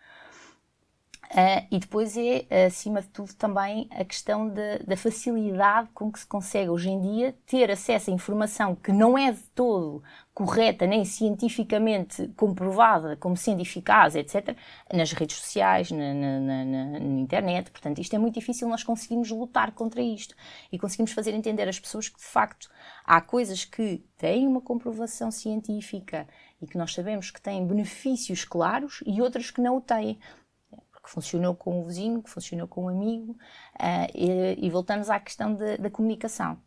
Uh, 1.36 1.68
e 1.70 1.80
depois 1.80 2.16
é, 2.16 2.46
acima 2.66 3.02
de 3.02 3.10
tudo, 3.10 3.34
também 3.34 3.90
a 3.92 4.06
questão 4.06 4.48
de, 4.48 4.80
da 4.88 4.96
facilidade 4.96 5.90
com 5.94 6.10
que 6.10 6.20
se 6.20 6.26
consegue 6.26 6.70
hoje 6.70 6.90
em 6.90 7.02
dia 7.02 7.36
ter 7.46 7.70
acesso 7.70 8.10
a 8.10 8.14
informação 8.14 8.74
que 8.74 8.94
não 8.94 9.18
é 9.18 9.34
de 9.34 9.44
todo 9.54 10.02
correta 10.34 10.88
nem 10.88 11.04
cientificamente 11.04 12.30
comprovada 12.38 13.18
como 13.18 13.36
sendo 13.36 13.62
eficaz, 13.62 14.16
etc., 14.16 14.56
nas 14.94 15.12
redes 15.12 15.36
sociais, 15.36 15.92
na, 15.92 16.14
na, 16.14 16.40
na, 16.40 16.66
na, 17.00 17.20
internet. 17.20 17.70
Portanto, 17.70 18.00
isto 18.00 18.16
é 18.16 18.20
muito 18.20 18.36
difícil 18.36 18.70
nós 18.70 18.84
conseguimos 18.84 19.30
lutar 19.30 19.74
contra 19.74 20.02
isto 20.02 20.36
e 20.72 20.80
conseguimos 20.80 21.12
fazer 21.12 21.34
entender 21.34 21.68
às 21.68 21.80
pessoas 21.80 22.08
que, 22.08 22.18
de 22.18 22.26
facto, 22.26 22.70
há 23.06 23.20
coisas 23.20 23.66
que 23.66 24.06
têm 24.18 24.48
uma 24.48 24.62
comprovação 24.62 25.32
científica 25.32 26.26
e 26.62 26.68
que 26.68 26.78
nós 26.78 26.94
sabemos 26.94 27.30
que 27.30 27.42
têm 27.42 27.68
benefícios 27.68 28.46
claros 28.46 29.04
e 29.06 29.22
outras 29.22 29.52
que 29.52 29.60
não 29.60 29.78
o 29.78 29.82
têm 29.82 30.18
que 31.06 31.12
funcionou 31.12 31.56
com 31.56 31.80
o 31.80 31.86
vizinho, 31.86 32.22
que 32.22 32.30
funcionou 32.30 32.68
com 32.68 32.86
o 32.86 32.90
amigo, 32.90 33.34
uh, 33.76 34.12
e, 34.14 34.66
e, 34.66 34.70
voltamos 34.70 35.10
à 35.10 35.20
questão 35.20 35.54
de, 35.54 35.78
da 35.78 35.90
comunicação. 35.90 36.58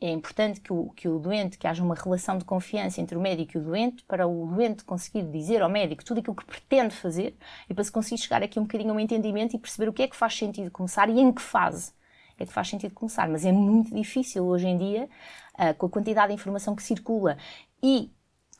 É 0.00 0.10
importante 0.10 0.60
que 0.60 0.72
o, 0.72 0.90
que 0.90 1.08
o 1.08 1.20
doente, 1.20 1.56
que 1.56 1.66
haja 1.66 1.80
uma 1.80 1.94
relação 1.94 2.36
de 2.36 2.44
confiança 2.44 3.00
entre 3.00 3.16
o 3.16 3.20
médico 3.20 3.56
e 3.56 3.60
o 3.60 3.62
doente, 3.62 4.02
para 4.02 4.26
o 4.26 4.46
doente 4.46 4.82
conseguir 4.82 5.22
dizer 5.30 5.62
ao 5.62 5.70
médico 5.70 6.04
tudo 6.04 6.18
aquilo 6.18 6.34
que 6.34 6.44
pretende 6.44 6.92
fazer 6.92 7.36
e 7.70 7.74
para 7.74 7.84
se 7.84 7.92
conseguir 7.92 8.20
chegar 8.20 8.42
aqui 8.42 8.58
um 8.58 8.62
bocadinho 8.62 8.90
a 8.90 8.94
um 8.94 9.00
entendimento 9.00 9.54
e 9.54 9.58
perceber 9.60 9.88
o 9.88 9.92
que 9.92 10.02
é 10.02 10.08
que 10.08 10.16
faz 10.16 10.36
sentido 10.36 10.72
começar 10.72 11.08
e 11.08 11.20
em 11.20 11.32
que 11.32 11.40
fase 11.40 11.92
é 12.36 12.46
que 12.46 12.52
faz 12.52 12.68
sentido 12.68 12.92
começar. 12.92 13.28
Mas 13.28 13.44
é 13.44 13.52
muito 13.52 13.94
difícil 13.94 14.44
hoje 14.44 14.66
em 14.66 14.76
dia, 14.76 15.08
uh, 15.54 15.74
com 15.74 15.86
a 15.86 15.88
quantidade 15.88 16.28
de 16.28 16.34
informação 16.34 16.74
que 16.74 16.82
circula 16.82 17.38
e 17.82 18.10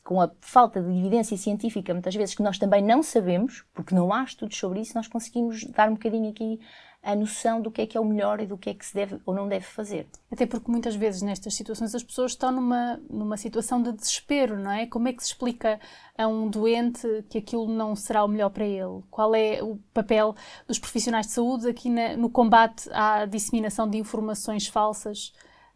com 0.04 0.20
a 0.20 0.30
falta 0.40 0.82
de 0.82 0.90
evidência 0.90 1.36
científica, 1.36 1.92
muitas 1.92 2.14
vezes, 2.14 2.34
que 2.34 2.42
nós 2.42 2.58
também 2.58 2.82
não 2.82 3.02
sabemos, 3.02 3.64
porque 3.72 3.94
não 3.94 4.12
há 4.12 4.24
estudos 4.24 4.56
sobre 4.56 4.80
isso, 4.80 4.94
nós 4.94 5.08
conseguimos 5.08 5.64
dar 5.64 5.88
um 5.88 5.94
bocadinho 5.94 6.30
aqui 6.30 6.58
a 7.02 7.16
noção 7.16 7.60
do 7.60 7.70
que 7.70 7.82
é 7.82 7.86
que 7.86 7.96
é 7.96 8.00
o 8.00 8.04
melhor 8.04 8.40
e 8.40 8.46
do 8.46 8.56
que 8.56 8.70
é 8.70 8.74
que 8.74 8.86
se 8.86 8.94
deve 8.94 9.20
ou 9.26 9.34
não 9.34 9.48
deve 9.48 9.64
fazer. 9.64 10.06
Até 10.30 10.46
porque 10.46 10.70
muitas 10.70 10.94
vezes 10.94 11.20
nestas 11.20 11.54
situações 11.54 11.94
as 11.94 12.02
pessoas 12.02 12.32
estão 12.32 12.52
numa, 12.52 13.00
numa 13.10 13.36
situação 13.36 13.82
de 13.82 13.92
desespero, 13.92 14.56
não 14.56 14.70
é? 14.70 14.86
Como 14.86 15.08
é 15.08 15.12
que 15.12 15.22
se 15.22 15.30
explica 15.30 15.80
a 16.16 16.28
um 16.28 16.48
doente 16.48 17.24
que 17.28 17.38
aquilo 17.38 17.66
não 17.66 17.96
será 17.96 18.24
o 18.24 18.28
melhor 18.28 18.50
para 18.50 18.64
ele? 18.64 19.02
Qual 19.10 19.34
é 19.34 19.60
o 19.62 19.78
papel 19.92 20.36
dos 20.68 20.78
profissionais 20.78 21.26
de 21.26 21.32
saúde 21.32 21.68
aqui 21.68 21.90
na, 21.90 22.16
no 22.16 22.30
combate 22.30 22.88
à 22.92 23.24
disseminação 23.24 23.88
de 23.88 23.98
informações 23.98 24.68
falsas? 24.68 25.32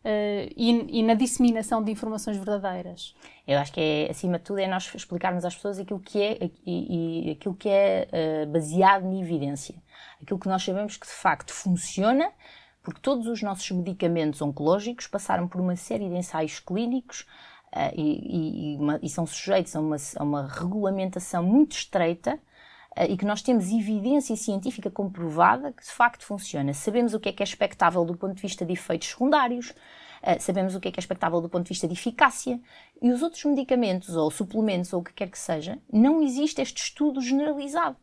Uh, 0.06 0.46
e, 0.56 1.00
e, 1.00 1.02
na 1.02 1.14
disseminação 1.14 1.82
de 1.82 1.90
informações 1.90 2.36
verdadeiras. 2.36 3.12
Eu 3.44 3.58
acho 3.58 3.72
que 3.72 3.80
é, 3.80 4.08
acima 4.08 4.38
de 4.38 4.44
tudo, 4.44 4.60
é 4.60 4.68
nós 4.68 4.94
explicarmos 4.94 5.44
às 5.44 5.56
pessoas 5.56 5.80
aquilo 5.80 5.98
que 5.98 6.22
é 6.22 6.48
e, 6.64 7.28
e 7.28 7.30
aquilo 7.32 7.56
que 7.56 7.68
é 7.68 8.06
uh, 8.12 8.46
baseado 8.46 9.04
em 9.04 9.20
evidência. 9.20 9.75
Aquilo 10.22 10.38
que 10.38 10.46
nós 10.46 10.62
sabemos 10.62 10.96
que 10.96 11.08
de 11.08 11.12
facto 11.12 11.52
funciona, 11.52 12.30
porque 12.84 13.00
todos 13.00 13.26
os 13.26 13.42
nossos 13.42 13.68
medicamentos 13.72 14.40
oncológicos 14.40 15.08
passaram 15.08 15.48
por 15.48 15.60
uma 15.60 15.75
série 15.75 16.08
de 16.08 16.14
ensaios 16.14 16.60
clínicos 16.60 17.22
uh, 17.72 17.92
e, 17.96 18.76
uma, 18.78 19.00
e, 19.02 19.08
são 19.08 19.26
sujeitos 19.26 19.75
a 19.75 19.80
uma, 19.80 19.96
a 20.18 20.22
uma 20.22 20.46
regulamentação 20.46 21.42
muito 21.42 21.72
estreita 21.72 22.38
e 23.08 23.16
que 23.16 23.24
nós 23.24 23.42
temos 23.42 23.70
evidência 23.70 24.36
científica 24.36 24.90
comprovada 24.90 25.72
que 25.72 25.82
de 25.82 25.90
facto 25.90 26.24
funciona. 26.24 26.72
Sabemos 26.72 27.14
o 27.14 27.20
que 27.20 27.28
é 27.28 27.32
que 27.32 27.42
é 27.42 27.44
expectável 27.44 28.04
do 28.04 28.16
ponto 28.16 28.34
de 28.34 28.42
vista 28.42 28.64
de 28.64 28.72
efeitos 28.72 29.08
secundários, 29.08 29.70
uh, 29.70 30.40
sabemos 30.40 30.74
o 30.74 30.80
que 30.80 30.88
é 30.88 30.90
que 30.90 30.98
é 30.98 31.02
expectável 31.02 31.40
do 31.40 31.48
ponto 31.48 31.64
de 31.64 31.68
vista 31.70 31.86
de 31.86 31.94
eficácia, 31.94 32.60
e 33.02 33.10
os 33.10 33.22
outros 33.22 33.44
medicamentos 33.44 34.16
ou 34.16 34.30
suplementos 34.30 34.92
ou 34.92 35.00
o 35.00 35.04
que 35.04 35.12
quer 35.12 35.30
que 35.30 35.38
seja, 35.38 35.78
não 35.92 36.22
existe 36.22 36.62
este 36.62 36.82
estudo 36.82 37.20
generalizado. 37.20 37.98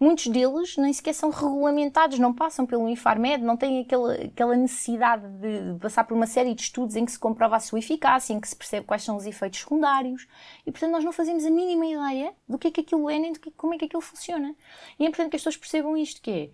Muitos 0.00 0.28
deles 0.28 0.76
nem 0.76 0.92
sequer 0.92 1.12
são 1.12 1.30
regulamentados, 1.30 2.20
não 2.20 2.32
passam 2.32 2.64
pelo 2.64 2.88
Infarmed, 2.88 3.42
não 3.42 3.56
têm 3.56 3.80
aquela, 3.80 4.14
aquela 4.14 4.56
necessidade 4.56 5.26
de 5.40 5.76
passar 5.80 6.04
por 6.04 6.14
uma 6.14 6.26
série 6.26 6.54
de 6.54 6.62
estudos 6.62 6.94
em 6.94 7.04
que 7.04 7.10
se 7.10 7.18
comprova 7.18 7.56
a 7.56 7.60
sua 7.60 7.80
eficácia, 7.80 8.32
em 8.32 8.40
que 8.40 8.48
se 8.48 8.54
percebe 8.54 8.86
quais 8.86 9.02
são 9.02 9.16
os 9.16 9.26
efeitos 9.26 9.58
secundários. 9.60 10.28
E, 10.64 10.70
portanto, 10.70 10.92
nós 10.92 11.04
não 11.04 11.10
fazemos 11.10 11.44
a 11.44 11.50
mínima 11.50 11.84
ideia 11.84 12.32
do 12.48 12.56
que 12.56 12.68
é 12.68 12.70
que 12.70 12.80
aquilo 12.82 13.10
é, 13.10 13.18
nem 13.18 13.32
de 13.32 13.40
que, 13.40 13.50
como 13.50 13.74
é 13.74 13.78
que 13.78 13.86
aquilo 13.86 14.00
funciona. 14.00 14.54
E 15.00 15.04
é 15.04 15.08
importante 15.08 15.30
que 15.30 15.36
as 15.36 15.42
pessoas 15.42 15.56
percebam 15.56 15.96
isto, 15.96 16.22
que 16.22 16.30
é, 16.30 16.50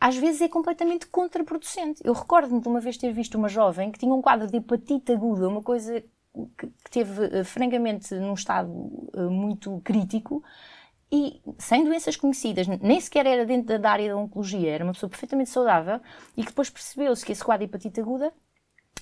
às 0.00 0.16
vezes 0.16 0.40
é 0.40 0.48
completamente 0.48 1.06
contraproducente. 1.06 2.00
Eu 2.04 2.12
recordo-me 2.12 2.60
de 2.60 2.66
uma 2.66 2.80
vez 2.80 2.96
ter 2.96 3.12
visto 3.12 3.36
uma 3.36 3.48
jovem 3.48 3.92
que 3.92 4.00
tinha 4.00 4.12
um 4.12 4.20
quadro 4.20 4.48
de 4.48 4.56
hepatite 4.56 5.12
aguda, 5.12 5.48
uma 5.48 5.62
coisa 5.62 6.02
que, 6.58 6.66
que 6.66 6.90
teve, 6.90 7.40
uh, 7.40 7.44
francamente, 7.44 8.14
num 8.14 8.34
estado 8.34 8.70
uh, 8.70 9.30
muito 9.30 9.80
crítico, 9.84 10.42
e 11.12 11.42
sem 11.58 11.84
doenças 11.84 12.16
conhecidas, 12.16 12.66
nem 12.68 13.00
sequer 13.00 13.26
era 13.26 13.44
dentro 13.44 13.78
da 13.78 13.90
área 13.90 14.10
da 14.10 14.16
oncologia, 14.16 14.70
era 14.70 14.84
uma 14.84 14.92
pessoa 14.92 15.10
perfeitamente 15.10 15.50
saudável 15.50 16.00
e 16.36 16.42
que 16.42 16.48
depois 16.48 16.70
percebeu-se 16.70 17.24
que 17.24 17.32
esse 17.32 17.44
quadro 17.44 17.66
de 17.66 17.70
hepatite 17.70 18.00
aguda 18.00 18.32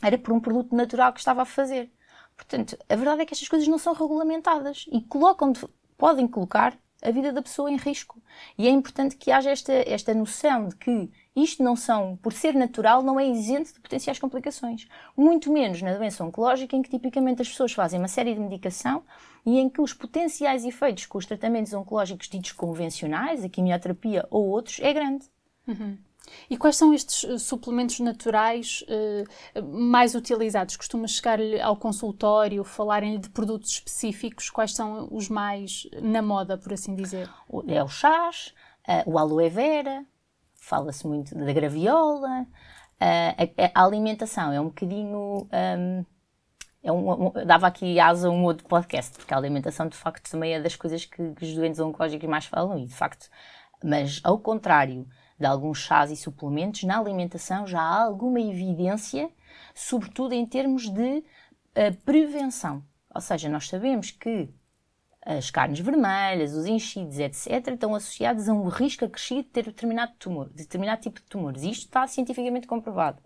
era 0.03 0.17
por 0.17 0.33
um 0.33 0.41
produto 0.41 0.75
natural 0.75 1.13
que 1.13 1.19
estava 1.19 1.43
a 1.43 1.45
fazer. 1.45 1.91
Portanto, 2.37 2.79
a 2.89 2.97
verdade 2.97 3.23
é 3.23 3.27
que 3.27 3.35
estas 3.35 3.49
coisas 3.49 3.69
não 3.69 3.79
são 3.79 3.93
regulamentadas 3.93 4.87
e 4.91 5.03
colocam, 5.03 5.53
podem 5.99 6.27
colocar 6.27 6.79
a 7.03 7.11
vida 7.11 7.33
da 7.33 7.43
pessoa 7.43 7.71
em 7.71 7.77
risco. 7.77 8.21
E 8.57 8.67
é 8.67 8.71
importante 8.71 9.17
que 9.17 9.31
haja 9.31 9.51
esta, 9.51 9.73
esta 9.73 10.15
noção 10.15 10.69
de 10.69 10.77
que 10.77 11.11
isto 11.35 11.63
não 11.63 11.77
são, 11.77 12.17
por 12.17 12.33
ser 12.33 12.55
natural, 12.55 13.03
não 13.03 13.19
é 13.19 13.27
isento 13.27 13.73
de 13.73 13.81
potenciais 13.81 14.19
complicações. 14.19 14.89
Muito 15.17 15.53
menos 15.53 15.81
na 15.81 15.95
doença 15.95 16.25
oncológica, 16.25 16.77
em 16.77 16.83
que 16.83 16.91
tipicamente 16.91 17.43
as 17.43 17.49
pessoas 17.49 17.73
fazem 17.73 17.99
uma 17.99 18.09
série 18.09 18.35
de 18.35 18.41
medicação 18.41 19.05
e 19.45 19.59
em 19.59 19.69
que 19.69 19.81
os 19.81 19.93
potenciais 19.93 20.65
efeitos 20.65 21.07
com 21.07 21.19
os 21.19 21.27
tratamentos 21.27 21.73
oncológicos 21.73 22.29
ditos 22.29 22.53
convencionais, 22.53 23.45
a 23.45 23.49
quimioterapia 23.49 24.27
ou 24.31 24.47
outros, 24.49 24.79
é 24.81 24.93
grande. 24.93 25.27
Uhum. 25.67 25.99
E 26.49 26.57
quais 26.57 26.77
são 26.77 26.93
estes 26.93 27.25
uh, 27.25 27.39
suplementos 27.39 28.01
naturais 28.01 28.85
uh, 28.89 29.63
mais 29.65 30.15
utilizados? 30.15 30.77
Costuma 30.77 31.07
chegar-lhe 31.07 31.61
ao 31.61 31.77
consultório, 31.77 32.65
falarem-lhe 32.65 33.19
de 33.19 33.31
produtos 33.31 33.71
específicos? 33.71 34.51
Quais 34.51 34.75
são 34.75 35.09
os 35.11 35.29
mais 35.29 35.89
na 36.03 36.23
moda, 36.23 36.57
por 36.57 36.73
assim 36.73 36.95
dizer? 36.95 37.29
É 37.67 37.83
o 37.83 37.89
chás, 37.89 38.55
uh, 38.87 39.11
o 39.11 39.19
aloe 39.19 39.49
vera, 39.49 40.05
fala-se 40.61 41.07
muito 41.07 41.35
da 41.35 41.53
graviola. 41.53 42.47
Uh, 43.01 43.71
a, 43.75 43.81
a, 43.81 43.85
alimentação 43.85 44.53
é 44.53 44.61
um 44.61 44.67
bocadinho. 44.67 45.49
Um, 45.53 46.05
é 46.83 46.93
um, 46.93 47.27
um, 47.27 47.33
dava 47.47 47.67
aqui 47.67 47.99
asa 47.99 48.29
a 48.29 48.31
um 48.31 48.45
outro 48.45 48.67
podcast, 48.67 49.17
porque 49.17 49.35
a 49.35 49.37
alimentação 49.37 49.89
de 49.89 49.97
facto 49.97 50.31
também 50.31 50.55
é 50.55 50.61
das 50.61 50.77
coisas 50.77 51.05
que, 51.05 51.35
que 51.35 51.45
os 51.45 51.55
doentes 51.55 51.81
oncológicos 51.81 52.29
mais 52.29 52.47
falam, 52.47 52.79
e 52.79 52.87
de 52.87 52.95
facto, 52.95 53.29
mas 53.83 54.21
ao 54.25 54.39
contrário 54.39 55.07
de 55.39 55.47
alguns 55.47 55.79
chás 55.79 56.11
e 56.11 56.17
suplementos, 56.17 56.83
na 56.83 56.99
alimentação 56.99 57.67
já 57.67 57.81
há 57.81 58.03
alguma 58.03 58.41
evidência, 58.41 59.31
sobretudo 59.75 60.35
em 60.35 60.45
termos 60.45 60.89
de 60.89 61.19
uh, 61.19 61.95
prevenção. 62.05 62.83
Ou 63.15 63.21
seja, 63.21 63.49
nós 63.49 63.69
sabemos 63.69 64.11
que 64.11 64.49
as 65.25 65.51
carnes 65.51 65.81
vermelhas, 65.81 66.55
os 66.55 66.67
enchidos, 66.67 67.19
etc., 67.19 67.69
estão 67.69 67.95
associados 67.95 68.49
a 68.49 68.53
um 68.53 68.69
risco 68.69 69.05
acrescido 69.05 69.43
de 69.43 69.49
ter 69.49 69.65
determinado 69.65 70.13
tumor, 70.19 70.49
determinado 70.49 71.03
tipo 71.03 71.21
de 71.21 71.27
tumores. 71.27 71.63
Isto 71.63 71.87
está 71.87 72.07
cientificamente 72.07 72.67
comprovado. 72.67 73.23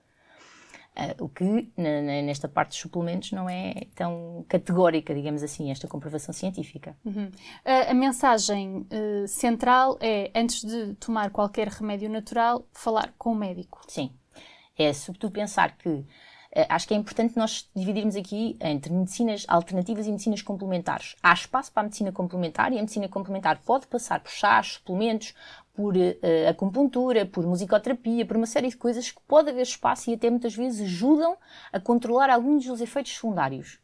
Uh, 0.94 1.24
o 1.24 1.28
que 1.28 1.72
nesta 1.74 2.46
parte 2.46 2.70
dos 2.70 2.78
suplementos 2.78 3.32
não 3.32 3.48
é 3.48 3.86
tão 3.94 4.44
categórica, 4.46 5.14
digamos 5.14 5.42
assim, 5.42 5.70
esta 5.70 5.88
comprovação 5.88 6.34
científica. 6.34 6.94
Uhum. 7.02 7.26
Uh, 7.26 7.90
a 7.90 7.94
mensagem 7.94 8.86
uh, 8.92 9.26
central 9.26 9.96
é, 10.02 10.30
antes 10.34 10.62
de 10.62 10.94
tomar 10.96 11.30
qualquer 11.30 11.68
remédio 11.68 12.10
natural, 12.10 12.66
falar 12.72 13.14
com 13.16 13.32
o 13.32 13.34
médico. 13.34 13.80
Sim. 13.88 14.12
É 14.76 14.92
sobretudo 14.92 15.32
pensar 15.32 15.76
que 15.78 16.04
eh, 16.54 16.66
acho 16.68 16.86
que 16.86 16.92
é 16.92 16.96
importante 16.96 17.36
nós 17.36 17.68
dividirmos 17.74 18.14
aqui 18.14 18.56
entre 18.60 18.92
medicinas 18.92 19.46
alternativas 19.48 20.06
e 20.06 20.10
medicinas 20.10 20.42
complementares. 20.42 21.16
Há 21.22 21.32
espaço 21.32 21.72
para 21.72 21.80
a 21.80 21.84
medicina 21.84 22.12
complementar 22.12 22.72
e 22.72 22.76
a 22.76 22.80
medicina 22.80 23.08
complementar 23.08 23.58
pode 23.64 23.86
passar 23.86 24.20
por 24.20 24.30
chás, 24.30 24.74
suplementos, 24.74 25.34
por 25.74 25.96
uh, 25.96 26.48
acupuntura, 26.48 27.24
por 27.24 27.46
musicoterapia, 27.46 28.26
por 28.26 28.36
uma 28.36 28.46
série 28.46 28.68
de 28.68 28.76
coisas 28.76 29.10
que 29.10 29.20
pode 29.26 29.50
haver 29.50 29.62
espaço 29.62 30.10
e 30.10 30.14
até 30.14 30.28
muitas 30.28 30.54
vezes 30.54 30.82
ajudam 30.82 31.36
a 31.72 31.80
controlar 31.80 32.30
alguns 32.30 32.64
dos 32.66 32.80
efeitos 32.80 33.14
secundários. 33.14 33.78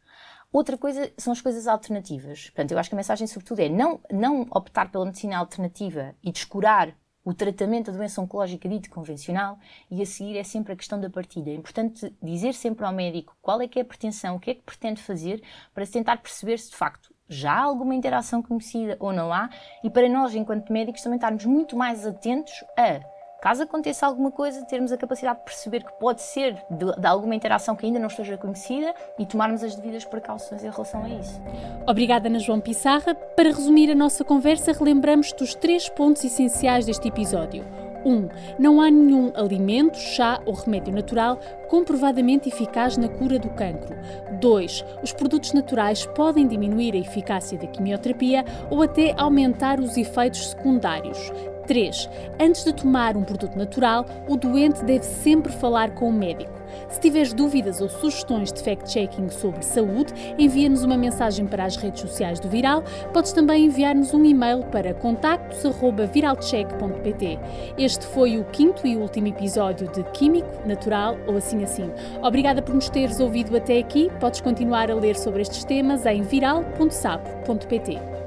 Outra 0.51 0.77
coisa 0.77 1.11
são 1.17 1.31
as 1.31 1.41
coisas 1.41 1.67
alternativas. 1.67 2.45
Portanto, 2.45 2.71
eu 2.71 2.79
acho 2.79 2.89
que 2.89 2.95
a 2.95 2.97
mensagem, 2.97 3.27
sobretudo, 3.27 3.59
é 3.59 3.69
não, 3.69 3.99
não 4.11 4.41
optar 4.51 4.91
pela 4.91 5.05
medicina 5.05 5.37
alternativa 5.37 6.15
e 6.23 6.31
descurar 6.31 6.95
o 7.23 7.33
tratamento 7.33 7.91
da 7.91 7.97
doença 7.97 8.21
oncológica 8.21 8.67
dito 8.67 8.89
convencional 8.89 9.59
e 9.91 10.01
a 10.01 10.05
seguir 10.05 10.37
é 10.37 10.43
sempre 10.43 10.73
a 10.73 10.75
questão 10.75 10.99
da 10.99 11.09
partilha. 11.09 11.51
É 11.51 11.53
importante 11.53 12.15
dizer 12.21 12.53
sempre 12.53 12.85
ao 12.85 12.93
médico 12.93 13.37
qual 13.41 13.61
é 13.61 13.67
que 13.67 13.77
é 13.77 13.83
a 13.83 13.85
pretensão, 13.85 14.37
o 14.37 14.39
que 14.39 14.51
é 14.51 14.55
que 14.55 14.63
pretende 14.63 15.01
fazer 15.01 15.43
para 15.73 15.85
tentar 15.85 16.17
perceber 16.17 16.57
se 16.57 16.71
de 16.71 16.75
facto 16.75 17.13
já 17.29 17.53
há 17.53 17.61
alguma 17.61 17.93
interação 17.93 18.41
conhecida 18.41 18.97
ou 18.99 19.13
não 19.13 19.31
há 19.31 19.49
e 19.83 19.89
para 19.89 20.09
nós, 20.09 20.33
enquanto 20.33 20.73
médicos, 20.73 21.01
também 21.01 21.17
estarmos 21.17 21.45
muito 21.45 21.77
mais 21.77 22.05
atentos 22.05 22.63
a 22.75 22.99
caso 23.41 23.63
aconteça 23.63 24.05
alguma 24.05 24.31
coisa, 24.31 24.65
termos 24.65 24.91
a 24.91 24.97
capacidade 24.97 25.39
de 25.39 25.45
perceber 25.45 25.83
que 25.83 25.93
pode 25.93 26.21
ser 26.21 26.55
de, 26.69 26.99
de, 26.99 27.07
alguma 27.07 27.33
interação 27.35 27.75
que 27.75 27.85
ainda 27.85 27.99
não 27.99 28.07
esteja 28.07 28.37
conhecida 28.37 28.93
e 29.17 29.25
tomarmos 29.25 29.63
as 29.63 29.75
devidas 29.75 30.05
precauções 30.05 30.63
em 30.63 30.69
relação 30.69 31.03
a 31.03 31.09
isso. 31.09 31.41
Obrigada, 31.87 32.27
Ana 32.27 32.39
João 32.39 32.59
Pissarra. 32.59 33.15
Para 33.15 33.49
resumir 33.49 33.89
a 33.91 33.95
nossa 33.95 34.23
conversa, 34.23 34.73
relembramos 34.73 35.31
dos 35.31 35.55
três 35.55 35.87
pontos 35.87 36.23
essenciais 36.23 36.85
deste 36.85 37.07
episódio. 37.07 37.88
1. 38.05 38.09
Um, 38.09 38.29
não 38.57 38.81
há 38.81 38.89
nenhum 38.89 39.31
alimento, 39.35 39.97
chá 39.97 40.41
ou 40.45 40.53
remédio 40.53 40.93
natural 40.93 41.39
comprovadamente 41.67 42.49
eficaz 42.49 42.97
na 42.97 43.07
cura 43.07 43.37
do 43.37 43.49
cancro. 43.49 43.95
2. 44.39 44.85
Os 45.03 45.13
produtos 45.13 45.53
naturais 45.53 46.05
podem 46.07 46.47
diminuir 46.47 46.93
a 46.95 46.99
eficácia 46.99 47.57
da 47.57 47.67
quimioterapia 47.67 48.43
ou 48.69 48.81
até 48.81 49.13
aumentar 49.17 49.79
os 49.79 49.97
efeitos 49.97 50.49
secundários. 50.49 51.31
3. 51.69 52.09
Antes 52.39 52.65
de 52.65 52.73
tomar 52.73 53.15
um 53.15 53.23
produto 53.23 53.55
natural, 53.55 54.03
o 54.27 54.35
doente 54.35 54.83
deve 54.83 55.05
sempre 55.05 55.51
falar 55.51 55.91
com 55.91 56.09
o 56.09 56.11
médico. 56.11 56.51
Se 56.89 56.99
tiveres 56.99 57.31
dúvidas 57.31 57.79
ou 57.79 57.87
sugestões 57.87 58.51
de 58.51 58.63
fact-checking 58.63 59.29
sobre 59.29 59.61
saúde, 59.61 60.11
envia-nos 60.37 60.83
uma 60.83 60.97
mensagem 60.97 61.45
para 61.45 61.65
as 61.65 61.75
redes 61.75 62.01
sociais 62.01 62.39
do 62.39 62.49
Viral. 62.49 62.83
Podes 63.13 63.33
também 63.33 63.65
enviar-nos 63.65 64.15
um 64.15 64.25
e-mail 64.25 64.63
para 64.63 64.95
contactos.viralcheck.pt. 64.95 67.39
Este 67.77 68.07
foi 68.07 68.39
o 68.39 68.45
quinto 68.45 68.87
e 68.87 68.97
último 68.97 69.27
episódio 69.27 69.91
de 69.91 70.01
Químico, 70.05 70.67
Natural 70.67 71.19
ou 71.27 71.37
Assim 71.37 71.63
Assim. 71.63 71.91
Obrigada 72.23 72.63
por 72.63 72.73
nos 72.73 72.89
teres 72.89 73.19
ouvido 73.19 73.55
até 73.55 73.77
aqui. 73.77 74.09
Podes 74.19 74.41
continuar 74.41 74.89
a 74.89 74.95
ler 74.95 75.15
sobre 75.15 75.43
estes 75.43 75.63
temas 75.63 76.03
em 76.07 76.23
viral.sapo.pt. 76.23 78.18